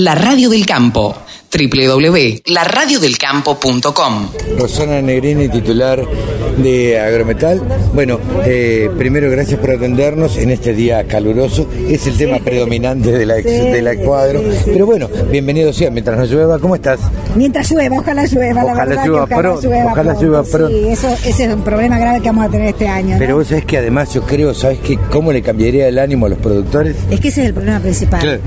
[0.00, 1.12] La Radio del Campo
[1.50, 4.28] www.laradiodelcampo.com
[4.58, 6.04] Rosana Negrini, titular
[6.58, 7.60] de Agrometal.
[7.94, 11.66] Bueno, eh, primero gracias por atendernos en este día caluroso.
[11.88, 14.42] Es el tema predominante de la, de la cuadro.
[14.66, 15.90] Pero bueno, bienvenido sea.
[15.90, 17.00] Mientras no llueva, ¿cómo estás?
[17.34, 18.62] Mientras llueva, ojalá llueva.
[18.64, 20.22] Ojalá la verdad llueva, que ojalá pero- llueva ojalá pronto.
[20.26, 23.14] llueva, pero- Sí, eso, ese es un problema grave que vamos a tener este año.
[23.14, 23.18] ¿no?
[23.18, 24.98] Pero vos sabés que además yo creo, ¿sabes qué?
[25.10, 26.94] ¿Cómo le cambiaría el ánimo a los productores?
[27.10, 28.20] Es que ese es el problema principal.
[28.20, 28.40] Claro.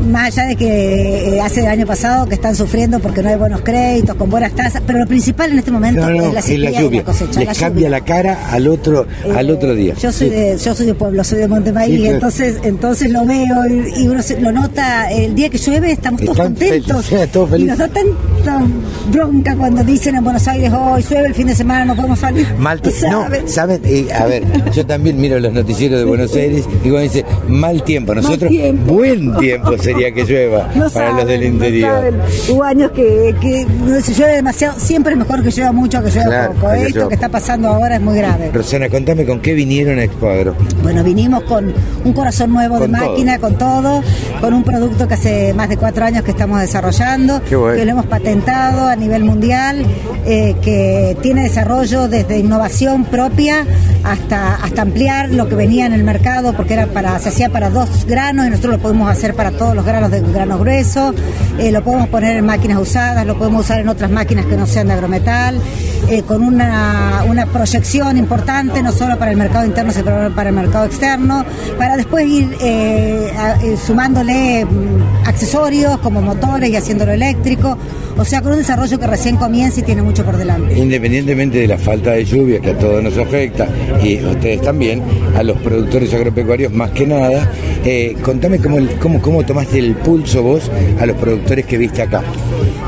[0.00, 3.36] Más allá de que eh, hace el año pasado que están sufriendo porque no hay
[3.36, 6.40] buenos créditos, con buenas tasas, pero lo principal en este momento No, no, es la
[6.40, 6.98] es sequía la y lluvia.
[7.00, 7.38] la cosecha.
[7.40, 7.90] Les la cambia lluvia.
[7.90, 9.94] la cara al otro, al Eh, otro día.
[10.00, 10.34] Yo soy Sí.
[10.34, 12.14] de, yo soy de pueblo, soy de Montemaí, Sí, y claro.
[12.14, 16.20] entonces, entonces lo veo y, y uno se- lo nota el día que llueve, estamos
[16.20, 17.06] todos Están contentos.
[17.06, 17.78] felices, todos Y felices.
[17.78, 18.66] nos da tanta
[19.10, 22.46] bronca cuando dicen en Buenos Aires, hoy llueve el fin de semana, no podemos salir.
[22.58, 23.08] Mal ¿Tú tiempo.
[23.10, 23.52] No, sabes?
[23.54, 23.80] ¿saben?
[23.84, 27.82] Eh, a ver, yo también miro los noticieros de Buenos Aires y cuando dice mal
[27.82, 28.92] tiempo, nosotros tiempo.
[28.94, 32.14] buen tiempo sería que llueva No para los del interior.
[32.48, 36.10] Hubo años que, que no, si llueve demasiado, siempre es mejor que llueva mucho que
[36.10, 36.72] llueva Claro, poco.
[36.72, 38.50] que Esto que está pasando ahora es muy grave.
[38.52, 40.54] Rosana, contame con qué vinieron a Expo Agro.
[40.82, 41.72] Bueno, vinimos con
[42.04, 42.96] un corazón nuevo de todo.
[42.96, 44.02] máquina, con todo,
[44.40, 47.74] con un producto que hace más de cuatro años que estamos desarrollando, bueno.
[47.76, 49.84] que lo hemos patentado a nivel mundial,
[50.26, 53.64] eh, que tiene desarrollo desde innovación propia
[54.04, 57.70] hasta, hasta ampliar lo que venía en el mercado, porque era para, se hacía para
[57.70, 61.14] dos granos y nosotros lo podemos hacer para todos los granos de granos gruesos,
[61.56, 64.66] eh, lo podemos poner en máquinas usadas, lo podemos usar en otras máquinas que no
[64.66, 65.60] sean de agrometal,
[66.10, 70.54] eh, con una, una proyección importante, no solo para el mercado interno, sino para el
[70.54, 71.44] mercado externo,
[71.76, 73.30] para después ir eh,
[73.62, 77.76] eh, sumándole mm, accesorios como motores y haciéndolo eléctrico,
[78.16, 80.78] o sea, con un desarrollo que recién comienza y tiene mucho por delante.
[80.78, 83.68] Independientemente de la falta de lluvia que a todos nos afecta
[84.02, 85.02] y ustedes también,
[85.36, 87.52] a los productores agropecuarios más que nada,
[88.22, 92.22] contame cómo, cómo, cómo tomaste el pulso vos a los productores que viste acá.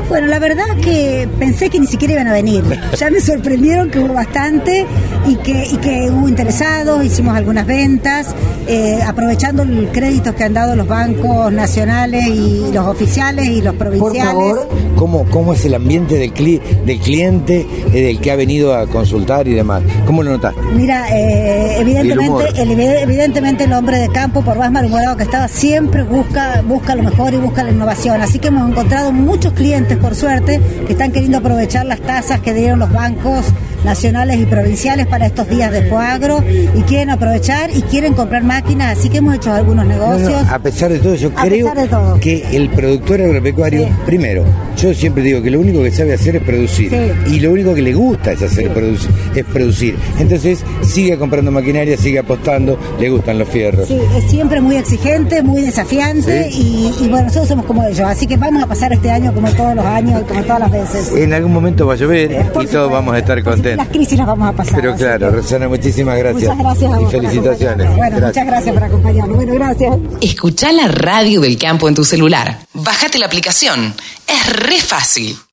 [0.09, 2.63] Bueno, la verdad que pensé que ni siquiera iban a venir.
[2.97, 4.85] Ya me sorprendieron que hubo bastante
[5.27, 8.35] y que, y que hubo interesados, hicimos algunas ventas,
[8.67, 13.73] eh, aprovechando el crédito que han dado los bancos nacionales y los oficiales y los
[13.75, 14.25] Por provinciales.
[14.33, 18.75] favor, ¿cómo, cómo es el ambiente del, cli- del cliente, eh, del que ha venido
[18.75, 19.81] a consultar y demás?
[20.05, 20.61] ¿Cómo lo notaste?
[20.75, 22.45] Mira, eh, el evidentemente, humor.
[22.55, 27.03] el, evidentemente el hombre de campo, por más malhumorado que estaba, siempre busca, busca lo
[27.03, 28.21] mejor y busca la innovación.
[28.21, 32.53] Así que hemos encontrado muchos clientes, por suerte, que están queriendo aprovechar las tasas que
[32.53, 33.45] dieron los bancos
[33.83, 36.43] nacionales y provinciales para estos días de Poagro
[36.75, 38.97] y quieren aprovechar y quieren comprar máquinas.
[38.99, 40.47] Así que hemos hecho algunos No, no, negocios.
[40.49, 42.19] a pesar de todo, yo A creo todo.
[42.19, 43.93] que el productor agropecuario, Sí.
[44.05, 44.45] primero,
[44.77, 46.91] yo siempre digo que lo único que sabe hacer es producir.
[46.91, 47.33] Sí.
[47.35, 49.95] Y lo único que le gusta es hacer produc- es producir.
[50.19, 53.87] Entonces, sigue comprando maquinaria, sigue apostando, le gustan los fierros.
[53.87, 58.01] Sí, es siempre muy exigente, muy desafiante y, y bueno, nosotros somos como ellos.
[58.01, 60.71] Así que vamos a pasar este año como todos los años y como todas las
[60.71, 61.11] veces.
[61.13, 62.71] En algún momento va a llover Por y supuesto.
[62.77, 63.77] todos vamos a estar contentos.
[63.85, 64.75] Las crisis las vamos a pasar.
[64.75, 66.55] Pero claro, que- Rosana, muchísimas gracias.
[66.55, 67.87] Muchas gracias a y vos por felicitaciones.
[67.87, 68.23] Bueno, Gracias.
[68.27, 69.35] muchas gracias por acompañarnos.
[69.35, 69.95] Bueno, gracias.
[70.21, 72.59] Escucha la radio del campo en tu celular.
[72.73, 73.93] Bájate la aplicación.
[74.27, 75.37] Es re fácil.